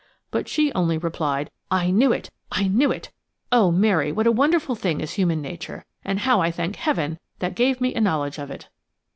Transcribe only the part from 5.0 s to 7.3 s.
human nature, and how I thank Heaven